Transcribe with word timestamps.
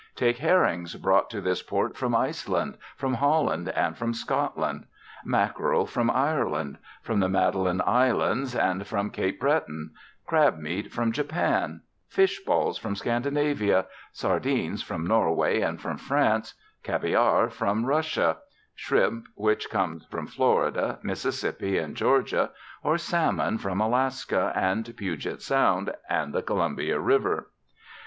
Take 0.15 0.39
herrings 0.39 0.95
brought 0.95 1.29
to 1.29 1.41
this 1.41 1.61
port 1.61 1.95
from 1.95 2.15
Iceland, 2.15 2.79
from 2.97 3.13
Holland, 3.13 3.69
and 3.69 3.95
from 3.95 4.15
Scotland; 4.15 4.87
mackerel 5.23 5.85
from 5.85 6.09
Ireland, 6.09 6.79
from 7.03 7.19
the 7.19 7.29
Magdalen 7.29 7.83
Islands, 7.85 8.55
and 8.55 8.87
from 8.87 9.11
Cape 9.11 9.39
Breton; 9.39 9.91
crabmeat 10.25 10.91
from 10.91 11.11
Japan; 11.11 11.81
fishballs 12.09 12.79
from 12.79 12.95
Scandinavia; 12.95 13.85
sardines 14.11 14.81
from 14.81 15.05
Norway 15.05 15.61
and 15.61 15.79
from 15.79 15.97
France; 15.99 16.55
caviar 16.81 17.51
from 17.51 17.85
Russia; 17.85 18.37
shrimp 18.73 19.27
which 19.35 19.69
comes 19.69 20.03
from 20.07 20.25
Florida, 20.25 20.97
Mississippi, 21.03 21.77
and 21.77 21.95
Georgia, 21.95 22.49
or 22.81 22.97
salmon 22.97 23.59
from 23.59 23.79
Alaska, 23.79 24.51
and 24.55 24.91
Puget 24.97 25.43
Sound, 25.43 25.93
and 26.09 26.33
the 26.33 26.41
Columbia 26.41 26.99
River. 26.99 27.51